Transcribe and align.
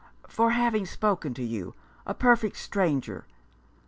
"For 0.37 0.49
having 0.49 0.87
spoken 0.87 1.35
to 1.35 1.43
you— 1.43 1.75
a 2.07 2.15
perfect 2.15 2.57
stranger. 2.57 3.27